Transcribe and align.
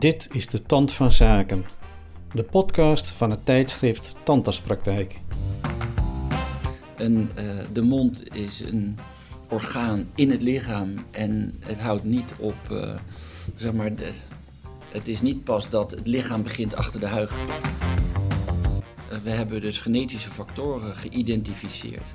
Dit 0.00 0.28
is 0.32 0.46
de 0.46 0.62
Tand 0.62 0.92
van 0.92 1.12
Zaken, 1.12 1.64
de 2.32 2.42
podcast 2.42 3.06
van 3.06 3.30
het 3.30 3.44
tijdschrift 3.44 4.14
Tandartspraktijk. 4.22 5.20
Een, 6.96 7.30
uh, 7.38 7.50
de 7.72 7.82
mond 7.82 8.34
is 8.34 8.60
een 8.60 8.98
orgaan 9.50 10.08
in 10.14 10.30
het 10.30 10.42
lichaam 10.42 10.94
en 11.10 11.54
het 11.58 11.80
houdt 11.80 12.04
niet 12.04 12.34
op, 12.38 12.54
uh, 12.72 12.94
zeg 13.56 13.72
maar, 13.72 13.90
het 14.90 15.08
is 15.08 15.20
niet 15.20 15.44
pas 15.44 15.68
dat 15.68 15.90
het 15.90 16.06
lichaam 16.06 16.42
begint 16.42 16.74
achter 16.74 17.00
de 17.00 17.06
huig. 17.06 17.34
Uh, 19.12 19.18
we 19.22 19.30
hebben 19.30 19.60
dus 19.60 19.78
genetische 19.78 20.30
factoren 20.30 20.96
geïdentificeerd 20.96 22.14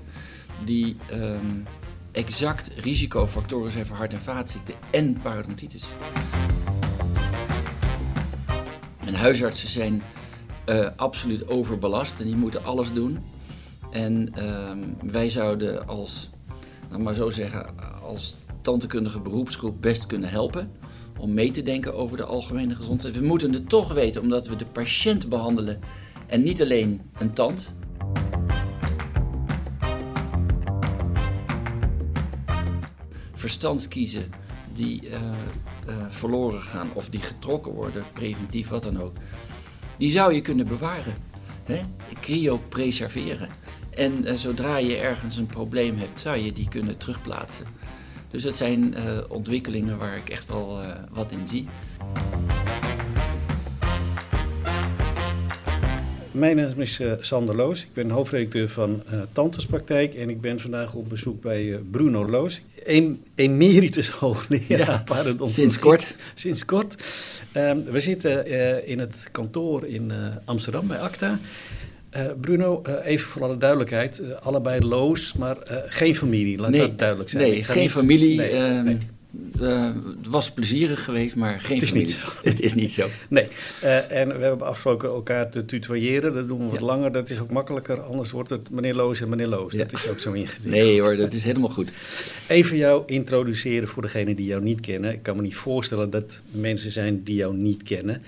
die 0.64 0.96
um, 1.14 1.64
exact 2.12 2.72
risicofactoren 2.78 3.72
zijn 3.72 3.86
voor 3.86 3.98
hart- 3.98 4.14
en 4.14 4.22
vaatziekten 4.22 4.76
en 4.92 5.18
parodontitis. 5.22 5.86
En 9.06 9.14
huisartsen 9.14 9.70
zijn 9.70 10.04
uh, 10.70 10.88
absoluut 10.96 11.48
overbelast 11.48 12.20
en 12.20 12.26
die 12.26 12.36
moeten 12.36 12.64
alles 12.64 12.94
doen. 12.94 13.20
En 13.92 14.34
uh, 14.38 14.72
wij 15.12 15.30
zouden 15.30 15.88
als, 15.88 16.30
nou 16.90 17.02
maar 17.02 17.14
zo 17.14 17.30
zeggen, 17.30 17.66
als 18.02 18.36
tandheelkundige 18.62 19.20
beroepsgroep 19.20 19.82
best 19.82 20.06
kunnen 20.06 20.30
helpen 20.30 20.72
om 21.20 21.34
mee 21.34 21.52
te 21.52 21.64
denken 21.64 21.94
over 21.94 22.18
de 22.18 22.24
algemene 22.24 22.76
gezondheid. 22.76 23.20
We 23.20 23.26
moeten 23.26 23.54
het 23.54 23.70
toch 23.70 23.94
weten 23.94 24.22
omdat 24.22 24.48
we 24.48 24.56
de 24.56 24.66
patiënt 24.66 25.30
behandelen 25.30 25.80
en 26.28 26.44
niet 26.44 26.62
alleen 26.62 27.02
een 27.18 27.34
tand. 27.34 27.74
Verstand 33.34 33.88
kiezen 33.88 34.32
die 34.76 35.10
uh, 35.10 35.20
uh, 35.88 35.96
verloren 36.08 36.62
gaan 36.62 36.90
of 36.94 37.10
die 37.10 37.20
getrokken 37.20 37.72
worden, 37.72 38.04
preventief, 38.14 38.68
wat 38.68 38.84
dan 38.84 39.02
ook, 39.02 39.14
die 39.98 40.12
zou 40.12 40.34
je 40.34 40.42
kunnen 40.42 40.68
bewaren. 40.68 41.14
Hè? 41.64 41.82
Cryopreserveren. 42.20 43.50
En 43.90 44.28
uh, 44.28 44.34
zodra 44.34 44.78
je 44.78 44.98
ergens 44.98 45.38
een 45.38 45.46
probleem 45.46 45.98
hebt, 45.98 46.20
zou 46.20 46.38
je 46.38 46.52
die 46.52 46.70
kunnen 46.70 46.98
terugplaatsen. 46.98 47.66
Dus 48.32 48.44
dat 48.44 48.58
zijn 48.58 48.96
ontwikkelingen 49.30 49.98
waar 49.98 50.18
ik 50.18 50.30
echt 50.30 50.48
wel 50.48 50.80
wat 51.12 51.32
in 51.32 51.48
zie. 51.48 51.68
Mijn 56.36 56.56
naam 56.56 56.82
is 56.82 57.02
Sander 57.20 57.56
Loos. 57.56 57.84
Ik 57.84 57.94
ben 57.94 58.10
hoofdredacteur 58.10 58.70
van 58.70 59.04
uh, 59.14 59.22
Tantespraktijk 59.32 60.14
en 60.14 60.30
ik 60.30 60.42
ben 60.42 60.60
vandaag 60.60 60.94
op 60.94 61.10
bezoek 61.10 61.42
bij 61.42 61.80
Bruno 61.92 62.30
Loos. 62.30 62.62
Een 62.86 63.24
emeritus 63.36 64.10
hoogleraar 64.10 65.04
ja, 65.08 65.36
Sinds 65.44 65.80
kort. 65.80 66.16
Sinds 66.36 66.66
kort. 66.66 67.04
Um, 67.58 67.84
we 67.84 68.00
zitten 68.00 68.48
in 68.88 69.00
het 69.00 69.28
kantoor 69.32 69.86
in 69.86 70.12
Amsterdam 70.46 70.88
bij 70.88 70.98
ACTA. 70.98 71.40
Bruno, 72.42 72.82
even 73.04 73.28
voor 73.28 73.44
alle 73.44 73.58
duidelijkheid, 73.58 74.22
allebei 74.42 74.86
Loos, 74.86 75.34
maar 75.34 75.58
geen 75.88 76.16
familie, 76.16 76.58
laat 76.58 76.70
nee, 76.70 76.80
dat 76.80 76.98
duidelijk 76.98 77.30
zijn. 77.30 77.44
Nee, 77.44 77.64
geen 77.64 77.82
niet... 77.82 77.92
familie. 77.92 78.38
Nee, 78.38 78.58
um, 78.58 78.84
nee. 78.84 79.00
Uh, 79.62 79.92
het 80.18 80.28
was 80.28 80.52
plezierig 80.52 81.04
geweest, 81.04 81.36
maar 81.36 81.60
geen 81.60 81.74
het 81.74 81.84
is 81.84 81.90
familie. 81.90 82.08
Niet 82.08 82.24
zo. 82.24 82.32
het 82.50 82.62
is 82.62 82.74
niet 82.74 82.92
zo. 82.92 83.08
Nee, 83.28 83.48
uh, 83.84 84.12
en 84.12 84.28
we 84.28 84.44
hebben 84.44 84.68
afgesproken 84.68 85.10
elkaar 85.10 85.50
te 85.50 85.66
tutoyeren. 85.66 86.34
Dat 86.34 86.48
doen 86.48 86.60
we 86.60 86.66
wat 86.66 86.80
ja. 86.80 86.86
langer, 86.86 87.12
dat 87.12 87.30
is 87.30 87.40
ook 87.40 87.52
makkelijker. 87.52 88.02
Anders 88.02 88.32
wordt 88.32 88.50
het 88.50 88.70
meneer 88.70 88.94
Loos 88.94 89.22
en 89.22 89.30
meneer 89.30 89.48
Loos. 89.48 89.74
Ja. 89.74 89.78
Dat 89.78 89.94
is 89.94 90.08
ook 90.08 90.20
zo 90.20 90.32
ingewikkeld. 90.32 90.74
Nee 90.74 91.02
hoor, 91.02 91.16
dat 91.16 91.34
is 91.34 91.44
helemaal 91.44 91.70
goed. 91.70 91.92
Even 92.48 92.78
jou 92.78 93.04
introduceren 93.06 93.88
voor 93.88 94.02
degenen 94.02 94.36
die 94.36 94.46
jou 94.46 94.64
niet 94.64 94.80
kennen. 94.80 95.12
Ik 95.12 95.24
kan 95.24 95.36
me 95.36 95.42
niet 95.42 95.56
voorstellen 95.56 96.10
dat 96.10 96.42
mensen 96.52 96.92
zijn 96.92 97.24
die 97.24 97.36
jou 97.36 97.56
niet 97.56 97.84
kennen. 97.84 98.22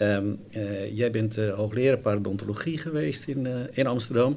Um, 0.00 0.38
uh, 0.56 0.96
jij 0.96 1.10
bent 1.10 1.36
hoogleraar 1.36 1.98
parodontologie 1.98 2.78
geweest 2.78 3.26
in, 3.26 3.46
in 3.72 3.86
Amsterdam. 3.86 4.36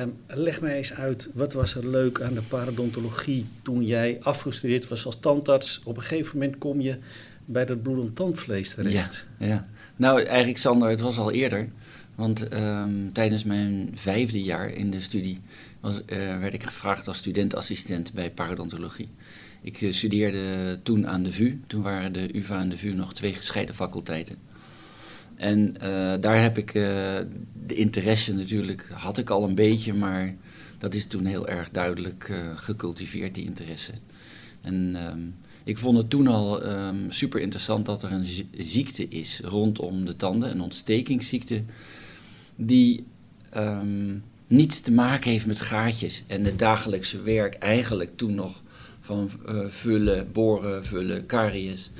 Um, 0.00 0.16
leg 0.26 0.60
mij 0.60 0.76
eens 0.76 0.92
uit, 0.92 1.30
wat 1.34 1.52
was 1.52 1.74
er 1.74 1.88
leuk 1.88 2.20
aan 2.20 2.34
de 2.34 2.42
parodontologie 2.42 3.46
toen 3.62 3.84
jij 3.84 4.18
afgestudeerd 4.20 4.88
was 4.88 5.06
als 5.06 5.20
tandarts? 5.20 5.80
Op 5.84 5.96
een 5.96 6.02
gegeven 6.02 6.38
moment 6.38 6.58
kom 6.58 6.80
je 6.80 6.98
bij 7.44 7.64
dat 7.64 7.82
bloedend 7.82 8.16
tandvlees 8.16 8.74
terecht. 8.74 9.26
Ja, 9.38 9.46
ja. 9.46 9.68
nou 9.96 10.22
eigenlijk 10.22 10.58
Sander, 10.58 10.88
het 10.88 11.00
was 11.00 11.18
al 11.18 11.30
eerder. 11.30 11.68
Want 12.14 12.52
um, 12.52 13.12
tijdens 13.12 13.44
mijn 13.44 13.90
vijfde 13.94 14.42
jaar 14.42 14.68
in 14.68 14.90
de 14.90 15.00
studie 15.00 15.40
was, 15.80 15.96
uh, 16.06 16.38
werd 16.38 16.54
ik 16.54 16.62
gevraagd 16.62 17.08
als 17.08 17.16
studentassistent 17.16 18.12
bij 18.12 18.30
parodontologie. 18.30 19.08
Ik 19.60 19.80
uh, 19.80 19.92
studeerde 19.92 20.78
toen 20.82 21.06
aan 21.06 21.22
de 21.22 21.32
VU. 21.32 21.60
Toen 21.66 21.82
waren 21.82 22.12
de 22.12 22.36
UvA 22.36 22.60
en 22.60 22.68
de 22.68 22.76
VU 22.76 22.92
nog 22.92 23.14
twee 23.14 23.32
gescheiden 23.32 23.74
faculteiten. 23.74 24.36
En 25.36 25.74
uh, 25.82 26.14
daar 26.20 26.42
heb 26.42 26.58
ik 26.58 26.74
uh, 26.74 26.82
de 27.66 27.74
interesse 27.74 28.34
natuurlijk, 28.34 28.88
had 28.92 29.18
ik 29.18 29.30
al 29.30 29.44
een 29.44 29.54
beetje, 29.54 29.94
maar 29.94 30.34
dat 30.78 30.94
is 30.94 31.06
toen 31.06 31.24
heel 31.24 31.48
erg 31.48 31.70
duidelijk 31.70 32.28
uh, 32.30 32.36
gecultiveerd, 32.54 33.34
die 33.34 33.44
interesse. 33.44 33.92
En 34.60 34.96
um, 35.10 35.34
ik 35.64 35.78
vond 35.78 35.98
het 35.98 36.10
toen 36.10 36.26
al 36.26 36.66
um, 36.66 37.10
super 37.12 37.40
interessant 37.40 37.86
dat 37.86 38.02
er 38.02 38.12
een 38.12 38.26
ziekte 38.58 39.08
is 39.08 39.40
rondom 39.44 40.04
de 40.04 40.16
tanden, 40.16 40.50
een 40.50 40.60
ontstekingsziekte, 40.60 41.62
die 42.56 43.04
um, 43.56 44.22
niets 44.46 44.80
te 44.80 44.92
maken 44.92 45.30
heeft 45.30 45.46
met 45.46 45.60
gaatjes 45.60 46.22
en 46.26 46.44
het 46.44 46.58
dagelijkse 46.58 47.22
werk 47.22 47.54
eigenlijk 47.54 48.16
toen 48.16 48.34
nog 48.34 48.62
van 49.00 49.30
vullen, 49.66 50.32
boren, 50.32 50.84
vullen, 50.84 51.26
caries. 51.26 51.90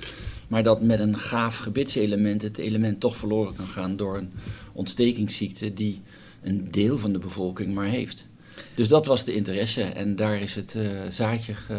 Maar 0.48 0.62
dat 0.62 0.82
met 0.82 1.00
een 1.00 1.18
gaaf 1.18 1.56
gebitselement 1.56 2.42
het 2.42 2.58
element 2.58 3.00
toch 3.00 3.16
verloren 3.16 3.54
kan 3.56 3.68
gaan 3.68 3.96
door 3.96 4.16
een 4.16 4.32
ontstekingsziekte 4.72 5.74
die 5.74 6.02
een 6.42 6.68
deel 6.70 6.98
van 6.98 7.12
de 7.12 7.18
bevolking 7.18 7.74
maar 7.74 7.86
heeft. 7.86 8.26
Dus 8.74 8.88
dat 8.88 9.06
was 9.06 9.24
de 9.24 9.34
interesse 9.34 9.82
en 9.82 10.16
daar 10.16 10.40
is 10.40 10.54
het 10.54 10.74
uh, 10.76 10.88
zaadje 11.08 11.54
ge, 11.54 11.78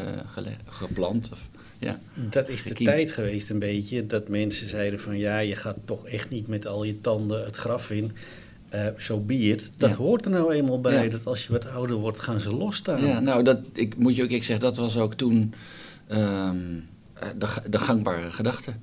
geplant. 0.66 1.30
Of, 1.32 1.50
ja, 1.80 2.00
dat 2.14 2.50
is 2.50 2.64
de 2.64 2.74
tijd 2.74 3.12
geweest 3.12 3.50
een 3.50 3.60
beetje 3.60 4.08
dat 4.08 4.28
mensen 4.28 4.68
zeiden 4.68 5.00
van 5.00 5.18
ja, 5.18 5.40
je 5.40 5.56
gaat 5.56 5.78
toch 5.86 6.08
echt 6.08 6.30
niet 6.30 6.48
met 6.48 6.68
al 6.68 6.84
je 6.84 7.02
tanden 7.02 7.46
het 7.46 7.56
graf 7.56 7.92
in. 7.92 8.12
Zo 8.72 8.78
uh, 8.78 8.88
so 8.98 9.20
be 9.20 9.34
it. 9.34 9.70
Dat 9.80 9.90
ja. 9.90 9.96
hoort 9.96 10.26
er 10.26 10.32
nou 10.32 10.54
eenmaal 10.54 10.82
bij, 10.82 11.04
ja. 11.04 11.10
dat 11.10 11.26
als 11.26 11.46
je 11.46 11.52
wat 11.52 11.68
ouder 11.68 11.96
wordt 11.96 12.20
gaan 12.20 12.42
ze 12.42 12.56
losstaan. 12.56 13.06
Ja, 13.06 13.20
nou 13.20 13.44
dat, 13.44 13.60
ik, 13.74 13.98
moet 13.98 14.16
je 14.16 14.24
ook 14.24 14.30
ik 14.30 14.44
zeg, 14.44 14.58
dat 14.58 14.78
was 14.78 14.98
ook 14.98 15.14
toen... 15.14 15.54
Um, 16.12 16.88
de, 17.38 17.70
de, 17.70 17.78
gangbare 17.78 18.32
gedachte. 18.32 18.74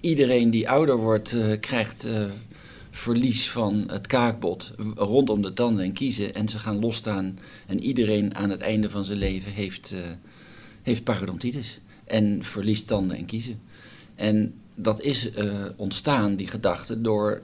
Iedereen 0.00 0.50
die 0.50 0.68
ouder 0.68 0.96
wordt, 0.96 1.32
uh, 1.32 1.60
krijgt 1.60 2.06
uh, 2.06 2.24
verlies 2.90 3.50
van 3.50 3.84
het 3.86 4.06
kaakbot 4.06 4.74
rondom 4.94 5.42
de 5.42 5.52
tanden 5.52 5.84
en 5.84 5.92
kiezen. 5.92 6.34
En 6.34 6.48
ze 6.48 6.58
gaan 6.58 6.78
losstaan. 6.78 7.38
En 7.66 7.82
iedereen 7.82 8.34
aan 8.34 8.50
het 8.50 8.60
einde 8.60 8.90
van 8.90 9.04
zijn 9.04 9.18
leven 9.18 9.52
heeft, 9.52 9.94
heeft 10.82 11.04
parodontitis. 11.04 11.80
En 12.04 12.42
verliest 12.42 12.86
tanden 12.86 13.16
en 13.16 13.26
kiezen. 13.26 13.60
En 14.14 14.54
dat 14.74 15.00
is 15.00 15.30
ontstaan, 15.76 16.36
die 16.36 16.46
gedachte, 16.46 17.00
door 17.00 17.42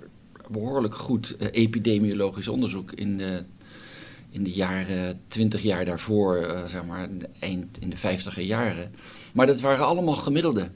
behoorlijk 0.50 0.94
goed 0.94 1.36
epidemiologisch 1.50 2.48
onderzoek 2.48 2.92
in 2.92 3.18
de 3.18 3.44
in 4.30 4.44
de 4.44 4.52
jaren, 4.52 5.20
twintig 5.28 5.62
jaar 5.62 5.84
daarvoor, 5.84 6.40
uh, 6.40 6.66
zeg 6.66 6.84
maar, 6.84 7.08
eind 7.38 7.78
in 7.80 7.90
de 7.90 7.96
vijftiger 7.96 8.42
jaren. 8.42 8.90
Maar 9.32 9.46
dat 9.46 9.60
waren 9.60 9.86
allemaal 9.86 10.14
gemiddelden. 10.14 10.72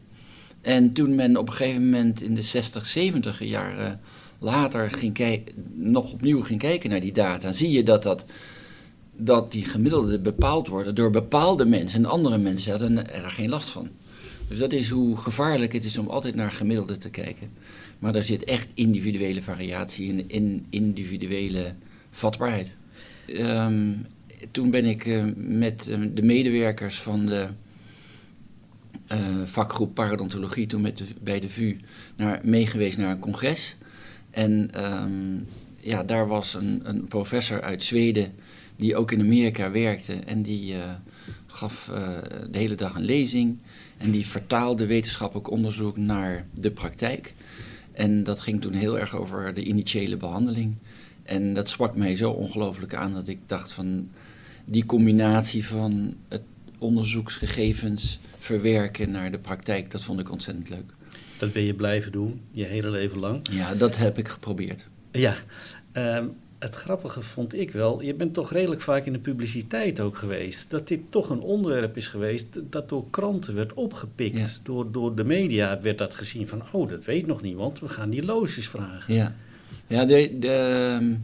En 0.60 0.92
toen 0.92 1.14
men 1.14 1.36
op 1.36 1.48
een 1.48 1.54
gegeven 1.54 1.84
moment 1.84 2.22
in 2.22 2.34
de 2.34 2.42
60, 2.42 2.86
70 2.86 3.44
jaren 3.44 4.00
later 4.38 4.90
ging 4.90 5.44
nog 5.74 6.12
opnieuw 6.12 6.42
ging 6.42 6.60
kijken 6.60 6.90
naar 6.90 7.00
die 7.00 7.12
data, 7.12 7.52
zie 7.52 7.70
je 7.70 7.82
dat, 7.82 8.02
dat, 8.02 8.24
dat 9.16 9.52
die 9.52 9.64
gemiddelden 9.64 10.22
bepaald 10.22 10.68
worden 10.68 10.94
door 10.94 11.10
bepaalde 11.10 11.64
mensen. 11.64 12.04
En 12.04 12.10
andere 12.10 12.38
mensen 12.38 12.70
hadden 12.70 13.12
er 13.12 13.30
geen 13.30 13.48
last 13.48 13.68
van. 13.68 13.88
Dus 14.48 14.58
dat 14.58 14.72
is 14.72 14.88
hoe 14.88 15.16
gevaarlijk 15.16 15.72
het 15.72 15.84
is 15.84 15.98
om 15.98 16.08
altijd 16.08 16.34
naar 16.34 16.52
gemiddelden 16.52 16.98
te 16.98 17.10
kijken. 17.10 17.50
Maar 17.98 18.12
daar 18.12 18.22
zit 18.22 18.44
echt 18.44 18.68
individuele 18.74 19.42
variatie 19.42 20.08
in, 20.08 20.28
in 20.28 20.66
individuele 20.70 21.74
vatbaarheid. 22.10 22.72
Um, 23.38 24.06
toen 24.50 24.70
ben 24.70 24.84
ik 24.84 25.06
uh, 25.06 25.24
met 25.36 25.88
uh, 25.90 26.08
de 26.14 26.22
medewerkers 26.22 27.00
van 27.00 27.26
de 27.26 27.48
uh, 29.12 29.18
vakgroep 29.44 29.94
parodontologie, 29.94 30.66
toen 30.66 30.80
met 30.80 31.02
bij 31.22 31.40
de 31.40 31.48
VU, 31.48 31.76
naar, 32.16 32.40
meegeweest 32.44 32.98
naar 32.98 33.10
een 33.10 33.18
congres. 33.18 33.76
En 34.30 34.84
um, 34.84 35.46
ja, 35.76 36.02
daar 36.02 36.26
was 36.26 36.54
een, 36.54 36.80
een, 36.82 37.06
professor 37.06 37.60
uit 37.62 37.82
Zweden 37.82 38.32
die 38.76 38.96
ook 38.96 39.12
in 39.12 39.20
Amerika 39.20 39.70
werkte 39.70 40.12
en 40.12 40.42
die 40.42 40.74
gaf 41.46 41.90
de 42.50 42.58
hele 42.58 42.74
dag 42.74 42.94
een 42.94 43.04
lezing 43.04 43.58
en 43.98 44.10
die 44.10 44.26
vertaalde 44.26 44.86
wetenschappelijk 44.86 45.50
onderzoek 45.50 45.96
naar 45.96 46.46
de 46.54 46.70
praktijk. 46.70 47.34
En 47.92 48.24
dat 48.24 48.40
ging 48.40 48.60
toen 48.60 48.72
heel 48.72 48.98
erg 48.98 49.16
over 49.16 49.54
de 49.54 49.64
initiële 49.64 50.16
behandeling. 50.16 50.76
En 51.32 51.52
dat 51.52 51.68
sprak 51.68 51.96
mij 51.96 52.16
zo 52.16 52.30
ongelooflijk 52.30 52.94
aan 52.94 53.12
dat 53.12 53.28
ik 53.28 53.38
dacht 53.46 53.72
van 53.72 54.10
die 54.64 54.86
combinatie 54.86 55.66
van 55.66 56.14
het 56.28 56.42
onderzoeksgegevens 56.78 58.20
verwerken 58.38 59.10
naar 59.10 59.30
de 59.30 59.38
praktijk, 59.38 59.90
dat 59.90 60.02
vond 60.02 60.20
ik 60.20 60.30
ontzettend 60.30 60.68
leuk. 60.68 60.92
Dat 61.38 61.52
ben 61.52 61.62
je 61.62 61.74
blijven 61.74 62.12
doen, 62.12 62.40
je 62.50 62.64
hele 62.64 62.90
leven 62.90 63.18
lang. 63.18 63.40
Ja, 63.50 63.74
dat 63.74 63.96
heb 63.96 64.18
ik 64.18 64.28
geprobeerd. 64.28 64.88
Ja, 65.12 65.36
ehm, 65.92 66.26
het 66.58 66.74
grappige 66.74 67.22
vond 67.22 67.54
ik 67.54 67.70
wel, 67.70 68.02
je 68.02 68.14
bent 68.14 68.34
toch 68.34 68.52
redelijk 68.52 68.80
vaak 68.80 69.06
in 69.06 69.12
de 69.12 69.18
publiciteit 69.18 70.00
ook 70.00 70.16
geweest. 70.16 70.70
Dat 70.70 70.88
dit 70.88 71.00
toch 71.08 71.30
een 71.30 71.40
onderwerp 71.40 71.96
is 71.96 72.08
geweest 72.08 72.46
dat 72.70 72.88
door 72.88 73.10
kranten 73.10 73.54
werd 73.54 73.74
opgepikt. 73.74 74.60
Door, 74.62 74.92
door 74.92 75.14
de 75.14 75.24
media 75.24 75.80
werd 75.80 75.98
dat 75.98 76.14
gezien 76.14 76.48
van, 76.48 76.62
oh, 76.72 76.88
dat 76.88 77.04
weet 77.04 77.26
nog 77.26 77.42
niemand, 77.42 77.80
we 77.80 77.88
gaan 77.88 78.10
die 78.10 78.24
loges 78.24 78.68
vragen. 78.68 79.14
Ja, 79.14 79.34
ja 79.92 80.04
de, 80.04 80.28
ehm, 80.48 81.14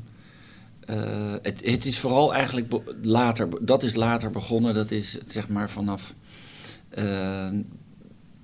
eh, 0.80 1.34
het, 1.42 1.64
het 1.64 1.86
is 1.86 1.98
vooral 1.98 2.34
eigenlijk 2.34 2.74
later, 3.02 3.48
dat 3.66 3.82
is 3.82 3.94
later 3.94 4.30
begonnen, 4.30 4.74
dat 4.74 4.90
is 4.90 5.18
zeg 5.26 5.48
maar 5.48 5.70
vanaf 5.70 6.14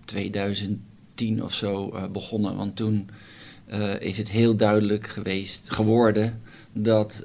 2010 0.04 1.38
eh, 1.38 1.44
of 1.44 1.52
zo 1.52 1.92
uh, 1.94 2.06
begonnen. 2.12 2.56
Want 2.56 2.76
toen 2.76 3.08
is 3.98 4.18
het 4.18 4.30
heel 4.30 4.56
duidelijk 4.56 5.06
geweest, 5.06 5.70
geworden, 5.72 6.40
dat 6.72 7.24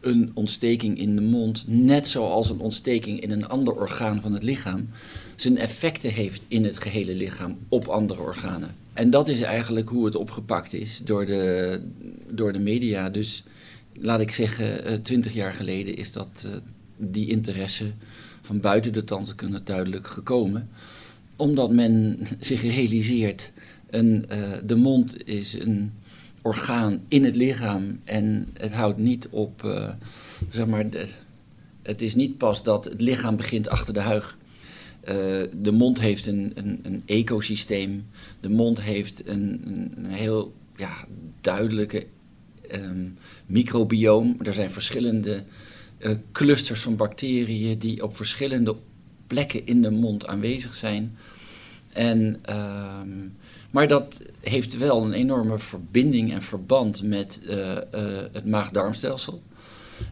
een 0.00 0.30
ontsteking 0.34 0.98
in 0.98 1.14
de 1.14 1.20
mond, 1.20 1.64
net 1.66 2.08
zoals 2.08 2.50
een 2.50 2.60
ontsteking 2.60 3.20
in 3.20 3.30
een 3.30 3.48
ander 3.48 3.74
orgaan 3.74 4.20
van 4.20 4.32
het 4.32 4.42
lichaam, 4.42 4.88
zijn 5.36 5.58
effecten 5.58 6.12
heeft 6.12 6.44
in 6.48 6.64
het 6.64 6.78
gehele 6.78 7.14
lichaam 7.14 7.58
op 7.68 7.88
andere 7.88 8.20
organen. 8.20 8.74
En 8.98 9.10
dat 9.10 9.28
is 9.28 9.40
eigenlijk 9.40 9.88
hoe 9.88 10.04
het 10.04 10.14
opgepakt 10.14 10.72
is 10.72 11.00
door 11.04 11.26
de, 11.26 11.80
door 12.30 12.52
de 12.52 12.58
media. 12.58 13.10
Dus 13.10 13.44
laat 13.92 14.20
ik 14.20 14.30
zeggen, 14.30 14.84
eh, 14.84 14.94
twintig 14.94 15.32
jaar 15.32 15.52
geleden 15.52 15.96
is 15.96 16.12
dat, 16.12 16.46
eh, 16.46 16.52
die 16.96 17.28
interesse 17.28 17.92
van 18.40 18.60
buiten 18.60 18.92
de 18.92 19.04
tandheelkunde 19.04 19.62
duidelijk 19.62 20.06
gekomen. 20.06 20.68
Omdat 21.36 21.72
men 21.72 22.18
zich 22.38 22.62
realiseert, 22.62 23.52
een, 23.90 24.26
uh, 24.32 24.52
de 24.64 24.76
mond 24.76 25.26
is 25.26 25.52
een 25.52 25.92
orgaan 26.42 27.00
in 27.08 27.24
het 27.24 27.36
lichaam 27.36 28.00
en 28.04 28.48
het 28.52 28.72
houdt 28.72 28.98
niet 28.98 29.28
op, 29.30 29.86
zeg 30.50 30.66
maar, 30.66 30.84
het 31.82 32.02
is 32.02 32.14
niet 32.14 32.38
pas 32.38 32.62
dat 32.62 32.84
het 32.84 33.00
lichaam 33.00 33.36
begint 33.36 33.68
achter 33.68 33.94
de 33.94 34.00
huig. 34.00 34.38
Uh, 35.04 35.14
de 35.56 35.72
mond 35.72 36.00
heeft 36.00 36.26
een, 36.26 36.52
een, 36.54 36.80
een, 36.82 37.02
ecosysteem. 37.06 38.06
De 38.40 38.48
mond 38.48 38.80
heeft 38.82 39.28
een, 39.28 39.62
een 39.96 40.04
heel 40.04 40.54
ja, 40.76 41.06
duidelijke 41.40 42.06
um, 42.72 43.16
microbioom. 43.46 44.36
Er 44.42 44.54
zijn 44.54 44.70
verschillende 44.70 45.42
uh, 45.98 46.14
clusters 46.32 46.80
van 46.80 46.96
bacteriën 46.96 47.78
die 47.78 48.02
op 48.02 48.16
verschillende 48.16 48.76
plekken 49.26 49.66
in 49.66 49.82
de 49.82 49.90
mond 49.90 50.26
aanwezig 50.26 50.74
zijn. 50.74 51.16
En, 51.92 52.40
um, 52.50 53.36
maar 53.70 53.88
dat 53.88 54.22
heeft 54.40 54.76
wel 54.76 55.04
een 55.04 55.12
enorme 55.12 55.58
verbinding 55.58 56.32
en 56.32 56.42
verband 56.42 57.02
met 57.02 57.40
uh, 57.42 57.76
het 58.32 58.46
maag-darmstelsel. 58.46 59.42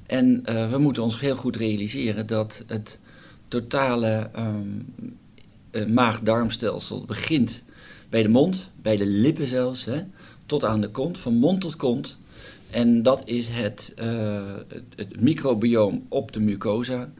En 0.07 0.43
we 0.71 0.79
moeten 0.79 1.03
ons 1.03 1.21
heel 1.21 1.37
goed 1.37 1.57
realiseren 1.57 2.27
dat 2.27 2.65
het 2.67 2.99
totale 3.49 4.31
um, 4.37 4.87
maag-darmstelsel 5.95 7.05
begint 7.05 7.65
bij 8.09 8.23
de 8.23 8.29
mond, 8.29 8.71
bij 8.83 8.97
de 8.97 9.07
lippen 9.07 9.49
zelfs, 9.49 9.85
hè, 9.85 10.03
tot 10.47 10.65
aan 10.65 10.81
de 10.81 10.91
kont, 10.91 11.19
van 11.19 11.35
mond 11.35 11.61
tot 11.61 11.77
kont. 11.77 12.19
En 12.71 13.03
dat 13.03 13.23
is 13.25 13.49
het, 13.49 13.95
uh, 13.99 14.55
het, 14.97 15.21
microbioom 15.21 16.07
op 16.09 16.33
de 16.33 16.41
mucosa. 16.41 17.11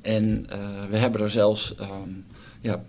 En 0.00 0.46
uh, 0.52 0.84
we 0.90 0.98
hebben 0.98 1.20
er 1.20 1.30
zelfs 1.30 1.74
um, 1.80 2.24
ja, 2.60 2.84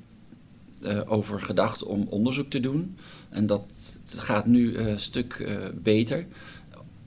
over 1.06 1.42
gedacht 1.42 1.84
om 1.84 2.08
onderzoek 2.10 2.50
te 2.50 2.60
doen. 2.60 2.98
En 3.30 3.46
dat 3.46 4.00
gaat 4.06 4.46
nu 4.46 4.78
een 4.78 5.00
stuk 5.00 5.60
beter. 5.74 6.26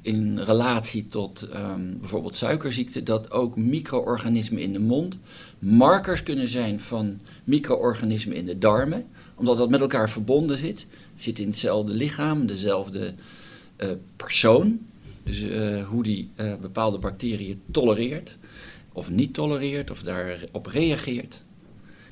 In 0.02 0.38
relatie 0.38 1.06
tot 1.06 1.48
um, 1.54 1.98
bijvoorbeeld 2.00 2.36
suikerziekte, 2.36 3.02
dat 3.02 3.30
ook 3.30 3.56
micro-organismen 3.56 4.62
in 4.62 4.72
de 4.72 4.78
mond 4.78 5.18
markers 5.58 6.22
kunnen 6.22 6.48
zijn 6.48 6.80
van 6.80 7.20
micro-organismen 7.44 8.36
in 8.36 8.46
de 8.46 8.58
darmen, 8.58 9.06
omdat 9.34 9.56
dat 9.56 9.70
met 9.70 9.80
elkaar 9.80 10.10
verbonden 10.10 10.58
zit. 10.58 10.86
Het 11.12 11.22
zit 11.22 11.38
in 11.38 11.46
hetzelfde 11.46 11.92
lichaam, 11.92 12.46
dezelfde 12.46 13.14
persoon. 14.16 14.78
Dus 15.22 15.42
uh, 15.42 15.86
hoe 15.86 16.02
die 16.02 16.30
uh, 16.36 16.54
bepaalde 16.60 16.98
bacteriën 16.98 17.60
tolereert 17.70 18.38
of 18.92 19.10
niet 19.10 19.34
tolereert 19.34 19.90
of 19.90 20.02
daarop 20.02 20.66
reageert. 20.66 21.42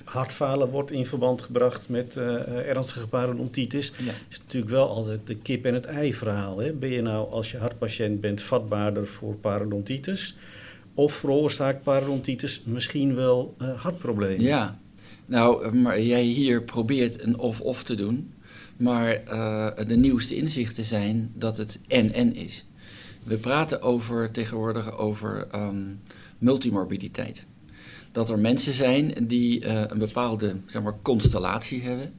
Hartfalen 0.08 0.68
wordt 0.68 0.90
in 0.90 1.06
verband 1.06 1.42
gebracht 1.42 1.88
met 1.88 2.16
uh, 2.16 2.24
ernstige 2.68 3.08
parodontitis. 3.08 3.92
Ja. 3.96 4.12
is 4.28 4.38
natuurlijk 4.38 4.72
wel 4.72 4.88
altijd 4.88 5.26
de 5.26 5.36
kip 5.36 5.64
en 5.64 5.74
het 5.74 5.84
ei 5.84 6.14
verhaal. 6.14 6.58
Hè? 6.58 6.72
Ben 6.72 6.90
je 6.90 7.02
nou 7.02 7.30
als 7.30 7.50
je 7.50 7.58
hartpatiënt 7.58 8.20
bent 8.20 8.42
vatbaarder 8.42 9.06
voor 9.06 9.34
parodontitis? 9.34 10.36
Of 10.94 11.12
veroorzaakt 11.12 11.82
parodontitis 11.82 12.62
misschien 12.64 13.14
wel 13.14 13.54
hartproblemen? 13.76 14.40
Ja, 14.40 14.78
nou, 15.26 15.74
maar 15.74 16.00
jij 16.00 16.22
hier 16.22 16.62
probeert 16.62 17.22
een 17.22 17.38
of-of 17.38 17.82
te 17.82 17.94
doen. 17.94 18.32
Maar 18.76 19.24
de 19.86 19.96
nieuwste 19.96 20.36
inzichten 20.36 20.84
zijn 20.84 21.32
dat 21.34 21.56
het 21.56 21.80
en-en 21.86 22.34
is. 22.34 22.64
We 23.24 23.36
praten 23.36 23.82
over, 23.82 24.30
tegenwoordig 24.30 24.98
over 24.98 25.46
um, 25.54 26.00
multimorbiditeit. 26.38 27.46
Dat 28.18 28.28
er 28.28 28.38
mensen 28.38 28.72
zijn 28.72 29.14
die 29.26 29.64
uh, 29.64 29.82
een 29.86 29.98
bepaalde 29.98 30.56
zeg 30.66 30.82
maar, 30.82 30.96
constellatie 31.02 31.82
hebben. 31.82 32.12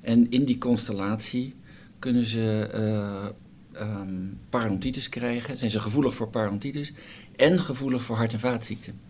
En 0.00 0.30
in 0.30 0.44
die 0.44 0.58
constellatie 0.58 1.54
kunnen 1.98 2.24
ze 2.24 2.70
uh, 2.74 3.82
um, 3.82 4.38
parodontitis 4.50 5.08
krijgen, 5.08 5.56
zijn 5.56 5.70
ze 5.70 5.80
gevoelig 5.80 6.14
voor 6.14 6.28
parodontitis 6.28 6.92
en 7.36 7.60
gevoelig 7.60 8.02
voor 8.02 8.16
hart- 8.16 8.32
en 8.32 8.40
vaatziekten. 8.40 9.00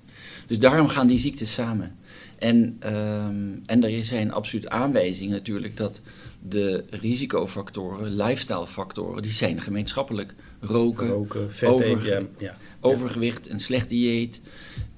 Dus 0.46 0.58
daarom 0.58 0.88
gaan 0.88 1.06
die 1.06 1.18
ziektes 1.18 1.52
samen. 1.54 1.96
En, 2.38 2.56
um, 2.94 3.62
en 3.66 3.84
er 3.84 4.04
zijn 4.04 4.32
absoluut 4.32 4.68
aanwijzingen 4.68 5.32
natuurlijk 5.32 5.76
dat 5.76 6.00
de 6.48 6.84
risicofactoren, 6.90 8.14
lifestylefactoren, 8.16 9.22
die 9.22 9.32
zijn 9.32 9.60
gemeenschappelijk. 9.60 10.34
Roken, 10.60 11.08
Roken 11.08 11.52
vet 11.52 12.28
ja. 12.38 12.56
overgewicht, 12.80 13.50
een 13.50 13.60
slecht 13.60 13.88
dieet, 13.88 14.40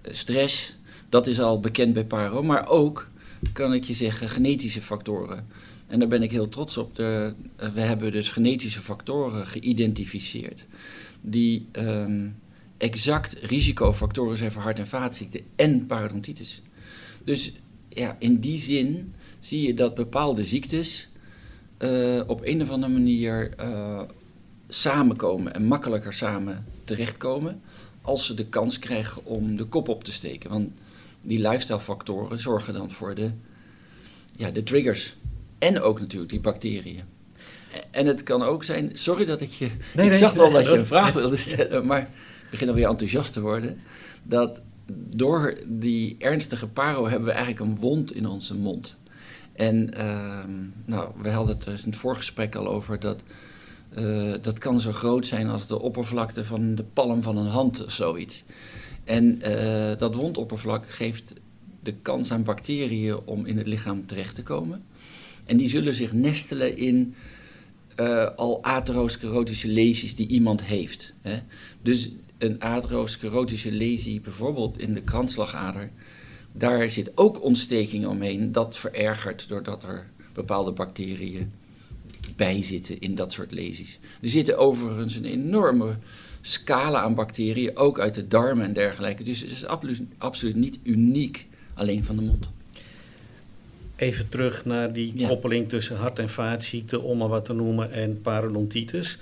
eh, 0.03 0.15
stress, 0.15 0.75
dat 1.13 1.27
is 1.27 1.41
al 1.41 1.61
bekend 1.61 1.93
bij 1.93 2.05
paro. 2.05 2.43
Maar 2.43 2.69
ook, 2.69 3.09
kan 3.53 3.75
ik 3.75 3.85
je 3.85 3.93
zeggen, 3.93 4.29
genetische 4.29 4.83
factoren. 4.83 5.47
En 5.87 5.99
daar 5.99 6.09
ben 6.09 6.23
ik 6.23 6.31
heel 6.31 6.49
trots 6.49 6.77
op. 6.77 6.95
De, 6.97 7.35
eh, 7.57 7.69
we 7.69 7.81
hebben 7.81 8.13
dus 8.13 8.29
genetische 8.29 8.81
factoren 8.81 9.47
geïdentificeerd 9.47 10.67
die 11.21 11.67
um, 11.73 12.37
exact 12.77 13.33
risicofactoren 13.33 14.37
zijn 14.37 14.53
voor 14.53 14.63
hart- 14.63 14.79
en 14.79 14.87
vaatziekten 14.87 15.41
en 15.57 15.87
parodontitis. 15.87 16.63
Dus 17.25 17.53
ja, 17.89 18.17
in 18.19 18.39
die 18.39 18.59
zin 18.59 19.15
zie 19.41 19.67
je 19.67 19.75
dat 19.75 19.95
bepaalde 19.95 20.45
ziektes 20.45 21.09
uh, 21.79 22.23
op 22.27 22.41
een 22.45 22.63
of 22.63 22.71
andere 22.71 22.93
manier 22.93 23.55
uh, 23.61 24.03
samenkomen 24.69 25.55
en 25.55 25.65
makkelijker 25.65 26.13
samen 26.13 26.65
terechtkomen 26.85 27.61
als 28.03 28.27
ze 28.27 28.35
de 28.35 28.47
kans 28.47 28.79
krijgen 28.79 29.25
om 29.25 29.57
de 29.57 29.65
kop 29.65 29.89
op 29.89 30.05
te 30.05 30.13
steken. 30.13 30.51
Want 30.51 30.71
die 31.23 31.49
lifestyle-factoren 31.49 32.39
zorgen 32.39 32.75
dan 32.75 32.91
voor 32.91 33.15
de, 33.15 33.31
ja, 34.37 34.51
de 34.51 34.63
triggers. 34.63 35.17
En 35.59 35.81
ook 35.81 36.01
natuurlijk 36.01 36.31
die 36.31 36.41
bacteriën. 36.41 37.03
En 37.91 38.07
het 38.07 38.23
kan 38.23 38.43
ook 38.43 38.65
zijn, 38.65 38.91
sorry 38.93 39.25
dat 39.25 39.41
ik 39.41 39.51
je. 39.51 39.71
Nee, 39.95 40.07
ik 40.07 40.13
zag 40.13 40.35
wel 40.35 40.51
dat 40.51 40.65
je 40.65 40.77
een 40.77 40.87
vraag 40.87 41.13
wilde 41.13 41.37
stellen, 41.37 41.87
maar 41.87 42.01
ik 42.01 42.51
begin 42.51 42.69
alweer 42.69 42.89
enthousiast 42.89 43.33
te 43.33 43.41
worden. 43.41 43.81
Dat 44.23 44.61
door 44.93 45.59
die 45.67 46.17
ernstige 46.19 46.67
paro 46.67 47.09
hebben 47.09 47.29
we 47.29 47.35
eigenlijk 47.35 47.61
een 47.61 47.79
wond 47.79 48.15
in 48.15 48.27
onze 48.27 48.57
mond. 48.57 48.99
En 49.53 49.95
uh, 49.97 50.39
nou, 50.85 51.11
we 51.23 51.31
hadden 51.31 51.55
het 51.55 51.65
dus 51.65 51.83
in 51.83 51.91
het 51.91 51.99
voorgesprek 51.99 52.55
al 52.55 52.69
over 52.69 53.01
dat 53.01 53.23
uh, 53.99 54.35
dat 54.41 54.59
kan 54.59 54.81
zo 54.81 54.93
groot 54.93 55.27
zijn 55.27 55.49
als 55.49 55.67
de 55.67 55.81
oppervlakte 55.81 56.45
van 56.45 56.75
de 56.75 56.85
palm 56.85 57.23
van 57.23 57.37
een 57.37 57.47
hand 57.47 57.85
of 57.85 57.93
zoiets. 57.93 58.45
En 59.05 59.41
uh, 59.49 59.99
dat 59.99 60.15
wondoppervlak 60.15 60.91
geeft 60.91 61.35
de 61.83 61.95
kans 62.03 62.33
aan 62.33 62.45
bacteriën 62.45 63.19
om 63.25 63.47
in 63.47 63.59
het 63.59 63.67
lichaam 63.67 64.07
terecht 64.07 64.35
te 64.35 64.43
komen. 64.43 64.85
En 65.45 65.57
die 65.57 65.69
zullen 65.69 65.95
zich 65.95 66.13
nestelen 66.13 66.77
in 66.77 67.15
uh, 67.97 68.29
al 68.37 68.63
atherosclerotische 68.63 69.69
lesies 69.69 70.15
die 70.15 70.27
iemand 70.27 70.65
heeft. 70.65 71.15
Hè. 71.21 71.39
Dus 71.83 72.11
een 72.39 72.61
atherosclerotische 72.61 73.73
lesie, 73.73 74.21
bijvoorbeeld 74.21 74.79
in 74.79 74.95
de 74.95 75.03
kransslagader, 75.03 75.91
daar 76.53 76.91
zit 76.91 77.13
ook 77.15 77.43
ontsteking 77.43 78.07
omheen. 78.07 78.53
Dat 78.53 78.77
verergert 78.77 79.49
doordat 79.49 79.83
er 79.83 80.11
bepaalde 80.33 80.73
bacteriën 80.73 81.53
bij 82.37 82.63
zitten 82.63 83.01
in 83.01 83.15
dat 83.15 83.33
soort 83.33 83.53
lesies. 83.53 83.99
Er 84.21 84.29
zitten 84.29 84.59
overigens 84.59 85.15
een 85.15 85.25
enorme 85.25 85.97
scala 86.45 87.01
aan 87.01 87.15
bacteriën, 87.15 87.77
ook 87.77 88.01
uit 88.01 88.15
de 88.15 88.29
darmen 88.29 88.65
en 88.65 88.73
dergelijke. 88.73 89.23
Dus 89.23 89.41
het 89.41 89.51
is 89.51 89.65
absoluut, 89.65 90.03
absoluut 90.19 90.57
niet 90.57 90.79
uniek 90.83 91.47
alleen 91.75 92.05
van 92.05 92.17
de 92.17 92.23
mond. 92.23 92.51
even 93.97 94.29
terug 94.29 94.65
naar 94.65 94.93
die 94.93 95.13
Ja. 95.17 95.29
koppeling 95.29 95.69
tussen 95.69 95.97
hart- 95.97 96.19
en 96.19 96.29
vaatziekten, 96.29 97.03
om 97.03 97.19
maar 97.19 97.29
wat 97.29 97.45
te 97.45 97.53
noemen, 97.53 97.93
en 97.93 98.21
parodontitis. 98.21 99.19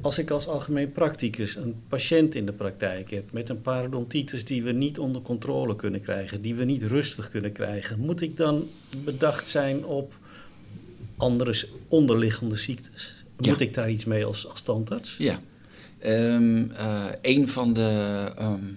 Als 0.00 0.18
ik 0.18 0.30
als 0.30 0.46
algemeen 0.46 0.92
practicus 0.92 1.56
een 1.56 1.74
patiënt 1.88 2.34
in 2.34 2.46
de 2.46 2.52
praktijk 2.52 3.10
heb 3.10 3.32
met 3.32 3.48
een 3.48 3.60
parodontitis 3.60 4.44
die 4.44 4.62
we 4.62 4.72
niet 4.72 4.98
onder 4.98 5.22
controle 5.22 5.76
kunnen 5.76 6.00
krijgen, 6.00 6.42
die 6.42 6.54
we 6.54 6.64
niet 6.64 6.82
rustig 6.82 7.30
kunnen 7.30 7.52
krijgen, 7.52 7.98
moet 7.98 8.20
ik 8.20 8.36
dan 8.36 8.68
bedacht 9.04 9.48
zijn 9.48 9.84
op 9.84 10.14
andere 11.16 11.64
onderliggende 11.88 12.56
ziektes? 12.56 13.14
Ja. 13.38 13.50
Moet 13.50 13.60
ik 13.60 13.74
daar 13.74 13.90
iets 13.90 14.04
mee 14.04 14.24
als, 14.24 14.48
als 14.48 14.62
tandarts? 14.62 15.16
Ja. 15.16 15.40
Ehm, 16.04 16.70
eh, 16.70 17.04
een 17.22 17.48
van 17.48 17.72
de 17.72 18.32
ehm, 18.36 18.72